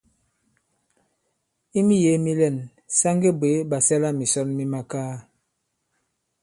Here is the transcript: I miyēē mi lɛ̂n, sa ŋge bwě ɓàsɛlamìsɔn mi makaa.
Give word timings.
I 1.79 1.81
miyēē 1.89 2.15
mi 2.23 2.31
lɛ̂n, 2.39 2.57
sa 2.97 3.09
ŋge 3.15 3.29
bwě 3.39 3.51
ɓàsɛlamìsɔn 3.69 4.47
mi 4.57 4.63
makaa. 4.73 5.13